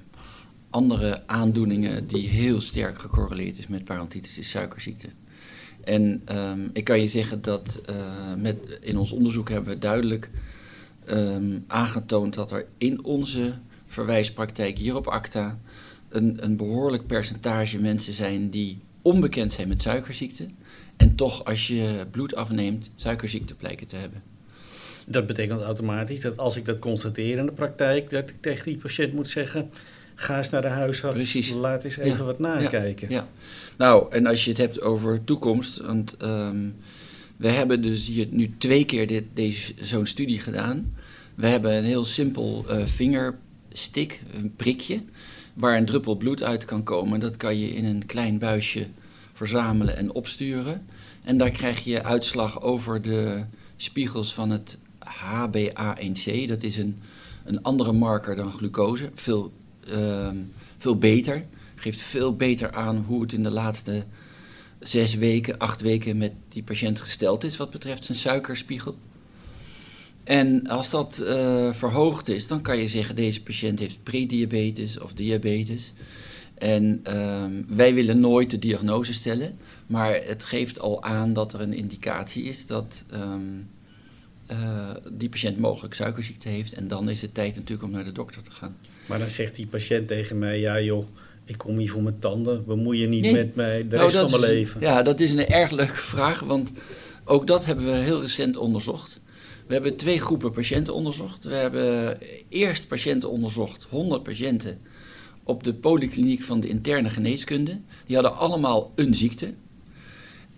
andere 0.70 1.28
aandoeningen 1.28 2.08
die 2.08 2.28
heel 2.28 2.62
sterk 2.62 3.00
gecorreleerd 3.00 3.58
is 3.58 3.68
met 3.68 3.84
parodontitis 3.84 4.38
is 4.38 4.50
suikerziekte. 4.50 5.08
En 5.84 6.22
ehm, 6.26 6.70
ik 6.74 6.84
kan 6.84 7.00
je 7.00 7.08
zeggen 7.08 7.42
dat 7.42 7.82
eh, 7.86 7.96
met, 8.38 8.80
in 8.82 8.98
ons 8.98 9.12
onderzoek 9.12 9.50
hebben 9.50 9.74
we 9.74 9.80
duidelijk 9.80 10.30
aangetoond 11.68 12.34
dat 12.34 12.52
er 12.52 12.66
in 12.78 13.04
onze 13.04 13.54
verwijspraktijk 13.86 14.78
hier 14.78 14.96
op 14.96 15.08
ACTA 15.08 15.60
een, 16.10 16.44
een 16.44 16.58
behoorlijk 16.58 17.08
percentage 17.08 17.82
mensen 17.82 18.14
zijn 18.14 18.50
die 18.50 18.80
onbekend 19.02 19.52
zijn 19.52 19.68
met 19.68 19.82
suikerziekte. 19.82 20.48
En 20.98 21.16
toch 21.16 21.46
als 21.46 21.68
je 21.68 22.08
bloed 22.12 22.36
afneemt, 22.36 22.92
suikerziekte 22.96 23.56
blijken 23.56 23.88
te 23.88 23.96
hebben. 23.96 24.24
Dat 25.10 25.28
betekent 25.28 25.62
automatisch 25.62 26.22
dat 26.22 26.38
als 26.38 26.56
ik 26.56 26.66
dat 26.66 26.80
constateer 26.80 27.38
in 27.38 27.46
de 27.46 27.52
praktijk, 27.52 28.10
dat 28.10 28.30
ik 28.30 28.36
tegen 28.42 28.66
die 28.66 28.78
patiënt 28.78 29.14
moet 29.14 29.30
zeggen: 29.30 29.70
ga 30.16 30.38
eens 30.38 30.50
naar 30.50 30.62
de 30.62 30.68
huisarts, 30.68 31.16
Precies. 31.18 31.50
laat 31.52 31.84
eens 31.84 31.98
even 31.98 32.18
Ja. 32.18 32.24
wat 32.24 32.40
nakijken. 32.40 33.10
Ja. 33.10 33.28
Nou, 33.78 34.12
en 34.12 34.26
als 34.26 34.44
je 34.44 34.50
het 34.50 34.60
hebt 34.60 34.82
over 34.82 35.24
toekomst, 35.24 35.78
want 35.78 36.18
ehm, 36.18 36.66
we 37.38 37.50
hebben 37.50 37.82
dus 37.82 38.08
hier 38.08 38.28
nu 38.30 38.54
twee 38.58 38.86
keer 38.86 39.08
dit, 39.08 39.24
deze, 39.34 39.74
zo'n 39.82 40.06
studie 40.06 40.40
gedaan. 40.40 40.96
We 41.36 41.48
hebben 41.48 41.74
een 41.74 41.84
heel 41.84 42.06
simpel 42.06 42.66
eh, 42.70 42.86
vingerstick, 42.86 44.22
een 44.34 44.54
prikje, 44.56 45.02
waar 45.54 45.78
een 45.78 45.86
druppel 45.86 46.16
bloed 46.16 46.44
uit 46.44 46.66
kan 46.66 46.84
komen. 46.84 47.20
Dat 47.20 47.38
kan 47.38 47.60
je 47.60 47.70
in 47.70 47.86
een 47.86 48.06
klein 48.06 48.40
buisje 48.40 48.88
verzamelen 49.34 49.98
en 49.98 50.12
opsturen. 50.12 50.86
En 51.24 51.38
daar 51.38 51.52
krijg 51.52 51.80
je 51.84 52.04
uitslag 52.04 52.62
over 52.62 53.02
de 53.02 53.44
spiegels 53.76 54.34
van 54.34 54.50
het 54.50 54.78
HbA1c. 55.08 56.48
Dat 56.48 56.64
is 56.64 56.78
een, 56.78 57.00
een 57.46 57.62
andere 57.64 57.92
marker 57.92 58.36
dan 58.36 58.52
glucose, 58.52 59.10
veel, 59.14 59.52
ehm, 59.80 60.38
veel 60.78 60.98
beter 60.98 61.46
geeft 61.80 62.00
veel 62.00 62.36
beter 62.36 62.72
aan 62.72 62.98
hoe 63.08 63.22
het 63.22 63.34
in 63.34 63.44
de 63.44 63.52
laatste 63.52 64.06
zes 64.80 65.16
weken, 65.16 65.58
acht 65.58 65.82
weken 65.82 66.18
met 66.18 66.34
die 66.48 66.64
patiënt 66.64 67.00
gesteld 67.00 67.44
is 67.44 67.58
wat 67.58 67.70
betreft 67.70 68.04
zijn 68.04 68.18
suikerspiegel. 68.18 68.96
En 70.24 70.68
als 70.68 70.90
dat 70.90 71.20
eh, 71.20 71.74
verhoogd 71.74 72.28
is, 72.28 72.48
dan 72.48 72.62
kan 72.62 72.78
je 72.78 72.88
zeggen 72.88 73.16
deze 73.16 73.44
patiënt 73.44 73.80
heeft 73.80 74.04
prediabetes 74.04 75.00
of 75.00 75.14
diabetes. 75.14 75.94
En 76.54 77.00
ehm, 77.04 77.64
wij 77.68 77.94
willen 77.94 78.20
nooit 78.20 78.52
de 78.52 78.60
diagnose 78.60 79.14
stellen, 79.14 79.58
maar 79.88 80.22
het 80.26 80.44
geeft 80.44 80.80
al 80.80 81.04
aan 81.04 81.34
dat 81.34 81.54
er 81.54 81.62
een 81.62 81.74
indicatie 81.74 82.44
is 82.44 82.66
dat 82.66 83.04
ehm, 83.10 83.62
eh, 84.48 84.90
die 85.12 85.30
patiënt 85.30 85.58
mogelijk 85.58 85.94
suikerziekte 85.94 86.50
heeft. 86.50 86.74
En 86.74 86.88
dan 86.88 87.10
is 87.10 87.22
het 87.22 87.34
tijd 87.34 87.56
natuurlijk 87.56 87.88
om 87.88 87.92
naar 87.92 88.04
de 88.04 88.12
dokter 88.12 88.42
te 88.42 88.52
gaan. 88.52 88.78
Maar 89.06 89.20
dan 89.20 89.30
zegt 89.30 89.56
die 89.56 89.68
patiënt 89.68 90.08
tegen 90.08 90.40
mij: 90.40 90.60
ja, 90.60 90.82
joh, 90.82 91.08
ik 91.46 91.58
kom 91.58 91.78
hier 91.78 91.90
voor 91.92 92.04
mijn 92.04 92.20
tanden, 92.20 92.66
bemoei 92.66 93.00
je 93.00 93.08
niet 93.08 93.22
Nee. 93.22 93.34
met 93.34 93.56
mij 93.56 93.88
de 93.88 93.96
Nou, 93.96 94.12
rest 94.12 94.30
van 94.30 94.40
mijn 94.40 94.52
leven. 94.52 94.82
Ja, 94.82 95.02
dat 95.04 95.20
is 95.20 95.32
een 95.34 95.48
erg 95.48 95.72
leuke 95.72 95.96
vraag, 95.96 96.40
want 96.40 96.72
ook 97.26 97.48
dat 97.48 97.66
hebben 97.66 97.86
we 97.86 97.92
heel 97.92 98.22
recent 98.22 98.58
onderzocht. 98.58 99.20
We 99.68 99.74
hebben 99.74 99.96
twee 99.96 100.20
groepen 100.20 100.52
patiënten 100.52 100.94
onderzocht. 100.94 101.44
We 101.44 101.54
hebben 101.56 102.18
eerst 102.50 102.88
patiënten 102.88 103.30
onderzocht, 103.30 103.88
100 103.90 104.24
patiënten, 104.24 104.80
op 105.44 105.64
de 105.64 105.74
polykliniek 105.74 106.42
van 106.42 106.60
de 106.60 106.68
interne 106.68 107.10
geneeskunde. 107.10 107.80
Die 108.06 108.16
hadden 108.16 108.38
allemaal 108.38 108.92
een 108.96 109.16
ziekte. 109.16 109.54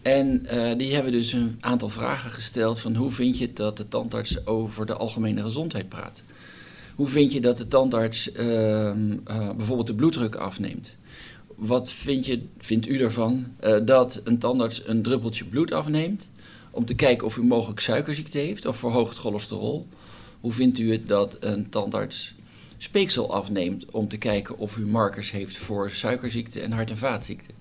En 0.01 0.46
eh, 0.46 0.77
die 0.77 0.94
hebben 0.94 1.12
dus 1.12 1.34
een 1.34 1.58
aantal 1.60 1.89
vragen 1.89 2.32
gesteld 2.32 2.79
van 2.79 2.96
hoe 2.96 3.12
vind 3.12 3.38
je 3.38 3.53
dat 3.53 3.77
de 3.77 3.88
tandarts 3.88 4.46
over 4.46 4.86
de 4.86 4.94
algemene 4.94 5.41
gezondheid 5.41 5.89
praat? 5.89 6.24
Hoe 6.96 7.08
vind 7.08 7.32
je 7.34 7.41
dat 7.41 7.58
de 7.58 7.68
tandarts 7.68 8.32
ehm, 8.32 9.18
eh, 9.25 9.50
bijvoorbeeld 9.51 9.88
de 9.88 9.96
bloeddruk 9.96 10.36
afneemt? 10.36 10.98
Wat 11.56 11.94
je, 12.06 12.41
vindt 12.58 12.88
u 12.88 13.01
ervan 13.01 13.48
eh, 13.60 13.75
dat 13.86 14.22
een 14.24 14.38
tandarts 14.38 14.88
een 14.88 15.01
druppeltje 15.01 15.46
bloed 15.46 15.72
afneemt 15.72 16.29
om 16.72 16.86
te 16.86 16.96
kijken 16.96 17.27
of 17.27 17.38
u 17.38 17.44
mogelijk 17.44 17.79
suikerziekte 17.79 18.38
heeft 18.38 18.65
of 18.65 18.77
verhoogd 18.77 19.18
cholesterol? 19.18 19.88
Hoe 20.39 20.51
vindt 20.51 20.79
u 20.79 20.91
het 20.91 21.08
dat 21.08 21.38
een 21.39 21.70
tandarts 21.70 22.36
speeksel 22.77 23.34
afneemt 23.34 23.91
om 23.91 24.08
te 24.08 24.18
kijken 24.18 24.58
of 24.58 24.77
u 24.77 24.86
markers 24.86 25.32
heeft 25.32 25.58
voor 25.58 25.91
suikerziekte 25.91 26.62
en 26.62 26.72
hart- 26.72 26.89
en 26.89 26.98
vaatziekten? 26.98 27.59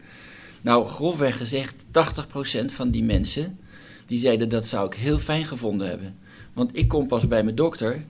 Nou, 0.62 0.87
grofweg 0.87 1.37
gezegd, 1.37 1.85
80% 1.85 2.65
van 2.67 2.91
die 2.91 3.05
mensen 3.05 3.59
die 4.07 4.19
zeiden 4.19 4.49
dat 4.49 4.67
zou 4.67 4.87
ik 4.87 4.95
heel 4.95 5.19
fijn 5.19 5.45
gevonden 5.45 5.88
hebben. 5.88 6.17
Want 6.53 6.77
ik 6.77 6.88
kom 6.88 7.07
pas 7.07 7.29
bij 7.29 7.43
mijn 7.43 7.57
dokter 7.57 8.05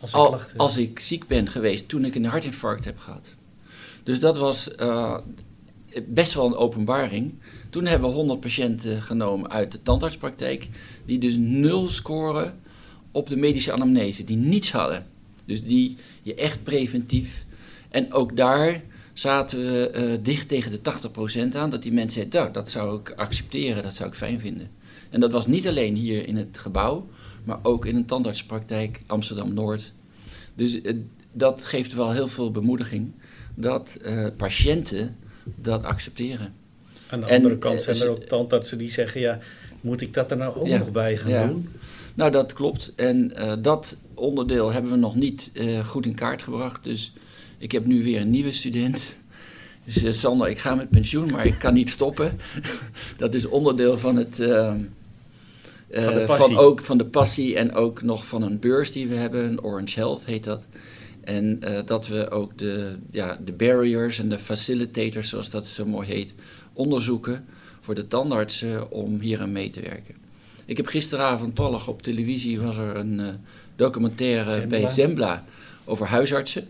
Als 0.00 0.10
ik 0.10 0.16
al, 0.16 0.40
als 0.56 0.76
ik 0.76 1.00
ziek 1.00 1.26
ben 1.26 1.48
geweest 1.48 1.88
toen 1.88 2.04
ik 2.04 2.14
een 2.14 2.24
hartinfarct 2.24 2.84
heb 2.84 2.98
gehad. 2.98 3.34
Dus 4.02 4.20
dat 4.20 4.36
was 4.36 4.74
eh, 4.74 5.18
best 6.06 6.34
wel 6.34 6.46
een 6.46 6.56
openbaring. 6.56 7.34
Toen 7.70 7.84
hebben 7.84 8.08
we 8.08 8.14
100 8.14 8.40
patiënten 8.40 9.02
genomen 9.02 9.50
uit 9.50 9.72
de 9.72 9.82
tandartspraktijk, 9.82 10.68
die 11.04 11.18
dus 11.18 11.34
nul 11.38 11.88
scoren 11.88 12.60
op 13.10 13.28
de 13.28 13.36
medische 13.36 13.72
anamnese, 13.72 14.24
die 14.24 14.36
niets 14.36 14.72
hadden. 14.72 15.06
Dus 15.44 15.62
die 15.62 15.96
je 16.22 16.34
echt 16.34 16.62
preventief. 16.62 17.44
En 17.88 18.12
ook 18.12 18.36
daar 18.36 18.82
zaten 19.18 19.58
we 19.58 19.90
eh, 19.90 20.18
dicht 20.22 20.48
tegen 20.48 20.70
de 20.72 20.80
80% 21.52 21.56
aan, 21.56 21.70
dat 21.70 21.82
die 21.82 21.92
mensen 21.92 22.12
zeiden, 22.14 22.40
nou, 22.40 22.52
dat 22.52 22.70
zou 22.70 23.00
ik 23.00 23.10
accepteren, 23.16 23.82
dat 23.82 23.94
zou 23.94 24.08
ik 24.08 24.14
fijn 24.14 24.40
vinden. 24.40 24.70
En 25.10 25.20
dat 25.20 25.32
was 25.32 25.46
niet 25.46 25.68
alleen 25.68 25.94
hier 25.94 26.26
in 26.28 26.36
het 26.36 26.58
gebouw, 26.58 27.08
maar 27.44 27.58
ook 27.62 27.86
in 27.86 27.96
een 27.96 28.04
tandartspraktijk 28.04 29.02
Amsterdam-Noord. 29.06 29.92
Dus 30.54 30.80
eh, 30.80 30.94
dat 31.32 31.64
geeft 31.64 31.94
wel 31.94 32.12
heel 32.12 32.28
veel 32.28 32.50
bemoediging 32.50 33.12
dat 33.54 33.98
eh, 34.02 34.26
patiënten 34.36 35.16
dat 35.54 35.82
accepteren. 35.82 36.54
Aan 37.08 37.20
de 37.20 37.26
en, 37.26 37.36
andere 37.36 37.58
kant 37.58 37.80
zijn 37.80 37.96
er 37.96 38.08
ook 38.08 38.22
tandartsen 38.22 38.78
die 38.78 38.90
zeggen: 38.90 39.20
ja, 39.20 39.38
moet 39.80 40.00
ik 40.00 40.14
dat 40.14 40.30
er 40.30 40.36
nou 40.36 40.56
ook 40.56 40.66
Ja. 40.66 40.78
nog 40.78 40.90
bij 40.92 41.16
gaan 41.16 41.30
Ja. 41.30 41.46
doen? 41.46 41.68
Nou, 42.14 42.30
dat 42.30 42.52
klopt. 42.52 42.92
En 42.96 43.32
dat 43.62 43.96
onderdeel 44.14 44.72
hebben 44.72 44.90
we 44.90 44.96
nog 44.96 45.14
niet 45.14 45.52
goed 45.84 46.06
in 46.06 46.14
kaart 46.14 46.42
gebracht. 46.42 46.84
Dus 46.84 47.12
ik 47.58 47.72
heb 47.72 47.86
nu 47.86 48.02
weer 48.02 48.20
een 48.20 48.30
nieuwe 48.30 48.52
student. 48.52 49.14
Dus 49.84 50.02
eh, 50.02 50.12
Sander, 50.12 50.48
ik 50.48 50.58
ga 50.58 50.74
met 50.74 50.90
pensioen, 50.90 51.30
maar 51.30 51.46
ik 51.46 51.58
kan 51.58 51.74
niet 51.74 51.90
stoppen. 51.90 52.38
dat 53.16 53.34
is 53.34 53.46
onderdeel 53.46 53.98
van 53.98 54.16
het... 54.16 54.40
eh, 54.40 54.68
eh, 55.88 56.04
Van 56.04 56.14
de 56.14 56.24
passie. 56.26 56.58
ook 56.58 56.80
van 56.80 56.98
de 56.98 57.04
passie 57.06 57.56
en 57.56 57.72
ook 57.74 58.02
nog 58.02 58.26
van 58.26 58.42
een 58.42 58.58
beurs 58.58 58.92
die 58.92 59.06
we 59.06 59.14
hebben. 59.14 59.64
Orange 59.64 59.98
Health 59.98 60.26
heet 60.26 60.44
dat. 60.44 60.66
En 61.20 61.60
dat 61.84 62.06
we 62.06 62.30
ook 62.30 62.58
de, 62.58 62.96
ja, 63.10 63.38
de 63.44 63.52
barriers 63.52 64.18
en 64.18 64.28
de 64.28 64.38
facilitators, 64.38 65.28
zoals 65.28 65.50
dat 65.50 65.66
zo 65.66 65.86
mooi 65.86 66.08
heet, 66.08 66.34
onderzoeken 66.72 67.44
voor 67.80 67.94
de 67.94 68.06
tandartsen 68.06 68.90
om 68.90 69.20
hier 69.20 69.40
aan 69.40 69.52
mee 69.52 69.70
te 69.70 69.80
werken. 69.80 70.14
Ik 70.64 70.76
heb 70.76 70.86
gisteravond 70.86 71.54
toevallig 71.56 71.88
op 71.88 72.02
televisie 72.02 72.60
was 72.60 72.76
er 72.76 72.96
een 72.96 73.38
documentaire 73.76 74.50
Zembla. 74.50 74.78
bij 74.78 74.88
Zembla 74.88 75.44
over 75.84 76.06
huisartsen. 76.06 76.68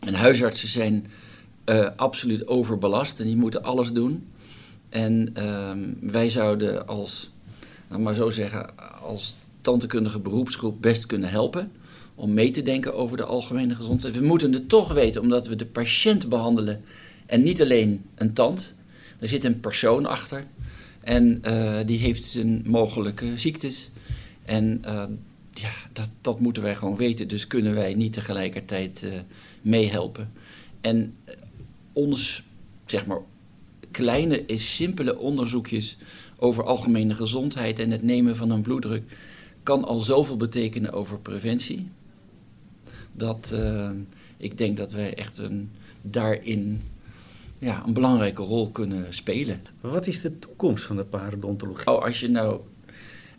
En 0.00 0.14
huisartsen 0.14 0.68
zijn 0.68 1.06
eh, 1.64 1.88
absoluut 1.96 2.46
overbelast 2.46 3.20
en 3.20 3.26
die 3.26 3.36
moeten 3.36 3.62
alles 3.62 3.92
doen. 3.92 4.28
En 4.88 5.30
ehm, 5.34 5.78
wij 6.00 6.28
zouden 6.28 6.86
als, 6.86 7.30
nou 7.88 8.02
maar 8.02 8.14
zo 8.14 8.30
zeggen, 8.30 8.78
als 9.02 9.34
tandheelkundige 9.60 10.18
beroepsgroep 10.18 10.82
best 10.82 11.06
kunnen 11.06 11.30
helpen 11.30 11.72
om 12.14 12.34
mee 12.34 12.50
te 12.50 12.62
denken 12.62 12.94
over 12.94 13.16
de 13.16 13.24
algemene 13.24 13.74
gezondheid. 13.74 14.16
We 14.16 14.24
moeten 14.24 14.52
het 14.52 14.68
toch 14.68 14.92
weten, 14.92 15.20
omdat 15.20 15.46
we 15.46 15.56
de 15.56 15.66
patiënt 15.66 16.28
behandelen 16.28 16.84
en 17.26 17.42
niet 17.42 17.62
alleen 17.62 18.04
een 18.14 18.32
tand. 18.32 18.74
Er 19.18 19.28
zit 19.28 19.44
een 19.44 19.60
persoon 19.60 20.06
achter 20.06 20.46
en 21.00 21.38
eh, 21.42 21.78
die 21.86 21.98
heeft 21.98 22.22
zijn 22.22 22.62
mogelijke 22.64 23.38
ziektes. 23.38 23.90
En 24.44 24.78
eh, 24.82 25.04
ja, 25.60 25.72
dat, 25.92 26.10
dat 26.20 26.40
moeten 26.40 26.62
wij 26.62 26.76
gewoon 26.76 26.96
weten. 26.96 27.28
Dus 27.28 27.46
kunnen 27.46 27.74
wij 27.74 27.94
niet 27.94 28.12
tegelijkertijd 28.12 29.02
eh, 29.02 29.12
meehelpen. 29.62 30.32
En 30.80 31.14
eh, 31.24 31.34
ons, 31.92 32.42
zeg 32.84 33.06
maar, 33.06 33.20
kleine, 33.90 34.44
simpele 34.46 35.18
onderzoekjes 35.18 35.96
over 36.36 36.64
algemene 36.64 37.14
gezondheid 37.14 37.78
en 37.78 37.90
het 37.90 38.02
nemen 38.02 38.36
van 38.36 38.50
een 38.50 38.62
bloeddruk 38.62 39.02
kan 39.62 39.84
al 39.84 40.00
zoveel 40.00 40.36
betekenen 40.36 40.92
over 40.92 41.18
preventie. 41.18 41.88
Dat 43.12 43.50
eh, 43.54 43.90
ik 44.36 44.58
denk 44.58 44.76
dat 44.76 44.92
wij 44.92 45.14
echt 45.14 45.38
een, 45.38 45.70
daarin 46.02 46.82
ja, 47.58 47.82
een 47.86 47.92
belangrijke 47.92 48.42
rol 48.42 48.70
kunnen 48.70 49.14
spelen. 49.14 49.60
Wat 49.80 50.06
is 50.06 50.20
de 50.20 50.38
toekomst 50.38 50.84
van 50.84 50.96
de 50.96 51.04
parodontologie? 51.04 51.86
Oh, 51.86 52.02
als 52.02 52.20
je 52.20 52.28
nou 52.28 52.60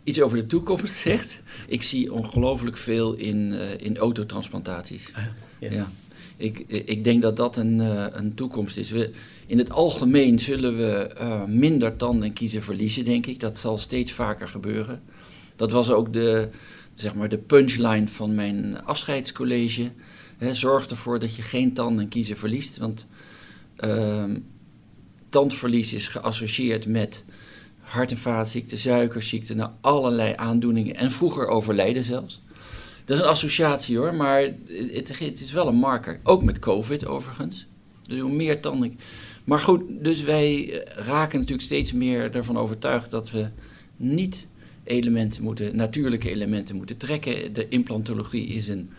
iets 0.04 0.20
over 0.20 0.38
de 0.38 0.46
toekomst 0.46 0.94
zegt. 0.94 1.42
Ik 1.66 1.82
zie 1.82 2.12
ongelooflijk 2.12 2.76
veel 2.76 3.14
in, 3.14 3.52
uh, 3.52 3.80
in 3.80 3.96
autotransplantaties. 3.96 5.10
Ah, 5.14 5.24
ja. 5.58 5.70
ja. 5.70 5.92
Ik, 6.36 6.58
ik 6.68 7.04
denk 7.04 7.22
dat 7.22 7.36
dat 7.36 7.56
een, 7.56 7.78
uh, 7.78 8.06
een 8.10 8.34
toekomst 8.34 8.76
is. 8.76 8.90
We, 8.90 9.10
in 9.46 9.58
het 9.58 9.70
algemeen 9.70 10.38
zullen 10.38 10.76
we 10.76 11.10
uh, 11.20 11.44
minder 11.44 11.96
tanden 11.96 12.28
en 12.28 12.32
kiezen 12.32 12.62
verliezen, 12.62 13.04
denk 13.04 13.26
ik. 13.26 13.40
Dat 13.40 13.58
zal 13.58 13.78
steeds 13.78 14.12
vaker 14.12 14.48
gebeuren. 14.48 15.02
Dat 15.56 15.70
was 15.70 15.90
ook 15.90 16.12
de, 16.12 16.48
zeg 16.94 17.14
maar 17.14 17.28
de 17.28 17.38
punchline 17.38 18.08
van 18.08 18.34
mijn 18.34 18.84
afscheidscollege. 18.84 19.90
He, 20.36 20.54
zorg 20.54 20.86
ervoor 20.86 21.18
dat 21.18 21.34
je 21.34 21.42
geen 21.42 21.72
tanden 21.72 22.04
en 22.04 22.08
kiezen 22.08 22.36
verliest. 22.36 22.76
Want 22.76 23.06
ehm, 23.76 24.36
tandverlies 25.28 25.92
is 25.92 26.08
geassocieerd 26.08 26.86
met 26.86 27.24
hart- 27.82 28.10
en 28.10 28.18
vaatziekten, 28.18 28.78
suikerziekten, 28.78 29.56
nou, 29.56 29.70
allerlei 29.80 30.32
aandoeningen 30.36 30.96
en 30.96 31.10
vroeger 31.10 31.46
overlijden 31.46 32.04
zelfs. 32.04 32.42
Dat 33.04 33.16
is 33.16 33.22
een 33.22 33.30
associatie 33.30 33.98
hoor, 33.98 34.14
maar 34.14 34.40
het, 34.92 35.40
is 35.40 35.52
wel 35.52 35.68
een 35.68 35.76
marker. 35.76 36.20
Ook 36.22 36.42
met 36.42 36.58
COVID 36.58 37.06
overigens. 37.06 37.66
Dus 38.06 38.20
hoe 38.20 38.32
meer 38.32 38.60
tanden. 38.60 38.98
Maar 39.44 39.58
goed, 39.58 39.82
dus 39.88 40.22
wij 40.22 40.82
eh, 40.82 41.04
raken 41.06 41.38
natuurlijk 41.38 41.66
steeds 41.66 41.92
meer 41.92 42.34
ervan 42.34 42.56
overtuigd 42.56 43.10
dat 43.10 43.30
we 43.30 43.48
niet 43.96 44.48
elementen 44.84 45.42
moeten, 45.42 45.76
natuurlijke 45.76 46.30
elementen 46.30 46.76
moeten 46.76 46.96
trekken. 46.96 47.52
De 47.52 47.68
implantologie 47.68 48.46
is 48.46 48.68
een, 48.68 48.90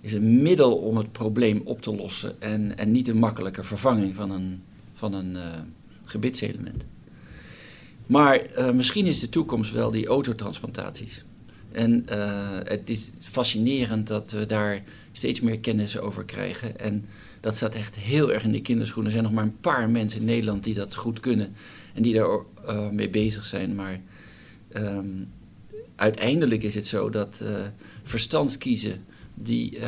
is 0.00 0.12
een 0.12 0.42
middel 0.42 0.76
om 0.76 0.96
het 0.96 1.12
probleem 1.12 1.62
op 1.64 1.82
te 1.82 1.94
lossen 1.94 2.40
en, 2.42 2.78
en 2.78 2.92
niet 2.92 3.08
een 3.08 3.18
makkelijke 3.18 3.64
vervanging 3.64 4.14
van 4.14 4.30
een, 4.30 4.62
van 4.94 5.12
een 5.12 5.34
uh, 5.34 5.42
gebitselement. 6.04 6.84
Maar 8.10 8.40
uh, 8.58 8.70
misschien 8.70 9.06
is 9.06 9.20
de 9.20 9.28
toekomst 9.28 9.72
wel 9.72 9.90
die 9.90 10.06
autotransplantaties. 10.06 11.24
En 11.72 12.06
uh, 12.08 12.58
het 12.64 12.90
is 12.90 13.10
fascinerend 13.18 14.06
dat 14.06 14.30
we 14.30 14.46
daar 14.46 14.82
steeds 15.12 15.40
meer 15.40 15.58
kennis 15.58 15.98
over 15.98 16.24
krijgen. 16.24 16.78
En 16.78 17.04
dat 17.40 17.56
staat 17.56 17.74
echt 17.74 17.96
heel 17.96 18.32
erg 18.32 18.44
in 18.44 18.52
de 18.52 18.62
kinderschoenen. 18.62 19.12
Er 19.12 19.18
zijn 19.18 19.24
nog 19.24 19.32
maar 19.32 19.44
een 19.44 19.60
paar 19.60 19.90
mensen 19.90 20.20
in 20.20 20.26
Nederland 20.26 20.64
die 20.64 20.74
dat 20.74 20.94
goed 20.94 21.20
kunnen 21.20 21.54
en 21.94 22.02
die 22.02 22.14
daar 22.14 22.38
uh, 22.66 22.88
mee 22.88 23.10
bezig 23.10 23.44
zijn. 23.44 23.74
Maar 23.74 24.00
um, 24.74 25.28
uiteindelijk 25.96 26.62
is 26.62 26.74
het 26.74 26.86
zo 26.86 27.10
dat 27.10 27.44
verstandskiezen 28.02 29.04
die 29.34 29.78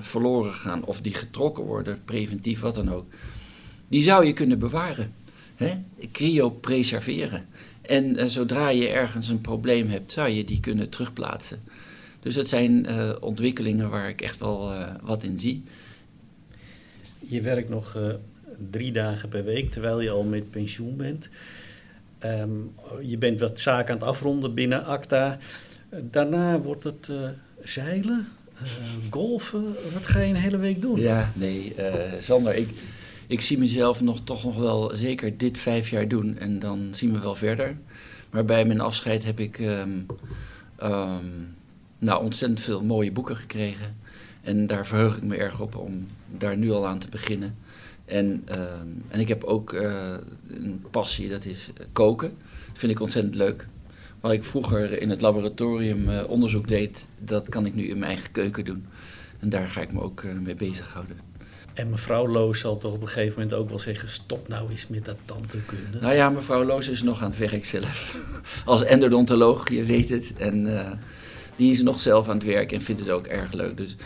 verloren 0.00 0.52
gaan 0.52 0.84
of 0.84 1.00
die 1.00 1.14
getrokken 1.14 1.64
worden, 1.64 1.98
preventief, 2.04 2.60
wat 2.60 2.74
dan 2.74 2.92
ook, 2.92 3.06
die 3.88 4.02
zou 4.02 4.26
je 4.26 4.32
kunnen 4.32 4.58
bewaren. 4.58 5.12
Hè? 5.62 6.06
Cryopreserveren. 6.12 7.46
En 7.82 8.18
uh, 8.18 8.24
zodra 8.24 8.68
je 8.68 8.88
ergens 8.88 9.28
een 9.28 9.40
probleem 9.40 9.88
hebt, 9.88 10.12
zou 10.12 10.28
je 10.28 10.44
die 10.44 10.60
kunnen 10.60 10.88
terugplaatsen. 10.88 11.60
Dus 12.20 12.34
dat 12.34 12.48
zijn 12.48 12.90
uh, 12.90 13.12
ontwikkelingen 13.20 13.90
waar 13.90 14.08
ik 14.08 14.20
echt 14.20 14.38
wel 14.38 14.72
uh, 14.72 14.88
wat 15.02 15.22
in 15.22 15.38
zie. 15.38 15.64
Je 17.18 17.40
werkt 17.40 17.68
nog 17.68 17.96
drie 18.70 18.92
dagen 18.92 19.28
per 19.28 19.44
week 19.44 19.70
terwijl 19.70 20.00
je 20.00 20.10
al 20.10 20.22
met 20.22 20.50
pensioen 20.50 20.96
bent. 20.96 21.28
Um, 22.24 22.72
je 23.00 23.18
bent 23.18 23.40
wat 23.40 23.60
zaken 23.60 23.94
aan 23.94 24.00
het 24.00 24.08
afronden 24.08 24.54
binnen 24.54 24.84
ACTA. 24.84 25.38
Daarna 26.10 26.60
wordt 26.60 26.84
het 26.84 27.08
zeilen, 27.62 28.28
golfen. 29.10 29.64
Wat 29.92 30.06
ga 30.06 30.20
je 30.20 30.28
een 30.28 30.40
hele 30.40 30.56
week 30.56 30.82
doen? 30.82 31.00
Ja, 31.00 31.32
nee, 31.34 31.74
Sander, 32.20 32.54
ik, 32.54 32.68
ik 33.26 33.40
zie 33.40 33.58
mezelf 33.58 34.00
nog, 34.00 34.20
toch 34.24 34.44
nog 34.44 34.56
wel 34.56 34.90
zeker 34.96 35.36
dit 35.36 35.58
vijf 35.58 35.88
jaar 35.88 36.08
doen 36.08 36.38
en 36.38 36.58
dan 36.58 36.88
zien 36.90 37.12
we 37.12 37.18
wel 37.18 37.34
verder. 37.34 37.76
Maar 38.30 38.44
bij 38.44 38.64
mijn 38.64 38.80
afscheid 38.80 39.24
heb 39.24 39.40
ik 39.40 39.58
um, 39.58 40.06
um, 40.82 41.54
nou, 41.98 42.24
ontzettend 42.24 42.60
veel 42.60 42.84
mooie 42.84 43.12
boeken 43.12 43.36
gekregen. 43.36 43.96
En 44.40 44.66
daar 44.66 44.86
verheug 44.86 45.16
ik 45.16 45.22
me 45.22 45.36
erg 45.36 45.60
op 45.60 45.76
om 45.76 46.06
daar 46.28 46.56
nu 46.56 46.70
al 46.70 46.86
aan 46.86 46.98
te 46.98 47.08
beginnen. 47.08 47.56
En, 48.04 48.44
um, 48.50 49.04
en 49.08 49.20
ik 49.20 49.28
heb 49.28 49.44
ook 49.44 49.72
uh, 49.72 50.14
een 50.48 50.84
passie, 50.90 51.28
dat 51.28 51.44
is 51.44 51.70
koken. 51.92 52.28
Dat 52.68 52.78
vind 52.78 52.92
ik 52.92 53.00
ontzettend 53.00 53.34
leuk. 53.34 53.66
Wat 54.20 54.32
ik 54.32 54.44
vroeger 54.44 55.00
in 55.00 55.10
het 55.10 55.20
laboratorium 55.20 56.08
uh, 56.08 56.28
onderzoek 56.28 56.68
deed, 56.68 57.06
dat 57.18 57.48
kan 57.48 57.66
ik 57.66 57.74
nu 57.74 57.82
in 57.82 57.98
mijn 57.98 58.10
eigen 58.12 58.32
keuken 58.32 58.64
doen. 58.64 58.86
En 59.38 59.48
daar 59.48 59.68
ga 59.68 59.80
ik 59.80 59.92
me 59.92 60.00
ook 60.00 60.22
uh, 60.22 60.32
mee 60.38 60.54
bezighouden. 60.54 61.31
En 61.74 61.90
mevrouw 61.90 62.26
Loos 62.28 62.60
zal 62.60 62.78
toch 62.78 62.92
op 62.92 63.02
een 63.02 63.08
gegeven 63.08 63.40
moment 63.40 63.54
ook 63.54 63.68
wel 63.68 63.78
zeggen: 63.78 64.10
stop 64.10 64.48
nou 64.48 64.70
eens 64.70 64.88
met 64.88 65.04
dat 65.04 65.16
tandheelkunde. 65.24 66.00
Nou 66.00 66.14
ja, 66.14 66.30
mevrouw 66.30 66.64
Loos 66.64 66.88
is 66.88 67.02
nog 67.02 67.22
aan 67.22 67.30
het 67.30 67.38
werk 67.38 67.64
zelf. 67.64 68.16
Als 68.64 68.82
endodontoloog, 68.82 69.70
je 69.70 69.84
weet 69.84 70.08
het. 70.08 70.32
En 70.36 70.66
uh, 70.66 70.90
die 71.56 71.72
is 71.72 71.82
nog 71.82 72.00
zelf 72.00 72.28
aan 72.28 72.34
het 72.34 72.44
werk 72.44 72.72
en 72.72 72.80
vindt 72.80 73.00
het 73.00 73.10
ook 73.10 73.26
erg 73.26 73.52
leuk. 73.52 73.76
Dus, 73.76 73.96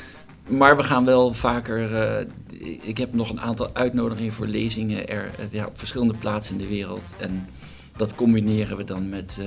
maar 0.49 0.77
we 0.77 0.83
gaan 0.83 1.05
wel 1.05 1.33
vaker. 1.33 1.91
Uh, 1.91 2.79
ik 2.83 2.99
heb 2.99 3.15
nog 3.15 3.31
een 3.31 3.41
aantal 3.41 3.71
uitnodigingen 3.73 4.33
voor 4.33 4.47
lezingen 4.47 5.09
er, 5.09 5.31
ja, 5.51 5.67
op 5.67 5.79
verschillende 5.79 6.15
plaatsen 6.15 6.55
in 6.55 6.61
de 6.61 6.69
wereld. 6.69 7.15
En 7.19 7.49
dat 7.97 8.15
combineren 8.15 8.77
we 8.77 8.85
dan 8.85 9.09
met 9.09 9.41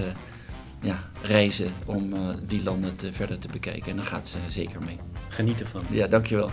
ja, 0.81 1.09
reizen 1.21 1.71
om 1.85 2.13
die 2.47 2.63
landen 2.63 2.95
te, 2.95 3.13
verder 3.13 3.39
te 3.39 3.47
bekijken. 3.47 3.91
En 3.91 3.95
daar 3.95 4.05
gaat 4.05 4.27
ze 4.27 4.37
zeker 4.47 4.79
mee. 4.85 4.97
Geniet 5.29 5.59
ervan. 5.59 5.81
Ja, 5.89 6.07
dankjewel. 6.07 6.49